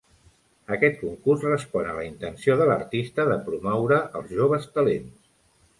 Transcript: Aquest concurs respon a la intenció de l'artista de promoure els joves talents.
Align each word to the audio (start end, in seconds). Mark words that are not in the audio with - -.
Aquest 0.75 0.95
concurs 1.01 1.45
respon 1.47 1.89
a 1.89 1.93
la 1.99 2.07
intenció 2.07 2.57
de 2.63 2.69
l'artista 2.71 3.27
de 3.35 3.39
promoure 3.51 4.03
els 4.21 4.37
joves 4.41 4.69
talents. 4.79 5.35